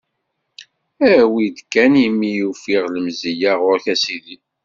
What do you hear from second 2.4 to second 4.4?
ufiɣ lemzeyya ɣur-k, a sidi.